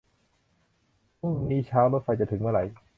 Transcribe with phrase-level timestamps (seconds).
[1.19, 2.63] พรุ่งนี้เช้ารถไฟจะถึงเมื่อไหร่